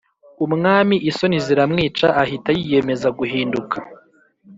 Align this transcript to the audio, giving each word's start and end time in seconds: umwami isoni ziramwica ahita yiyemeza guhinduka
umwami 0.45 0.95
isoni 1.09 1.37
ziramwica 1.45 2.07
ahita 2.23 2.49
yiyemeza 2.57 3.07
guhinduka 3.19 3.77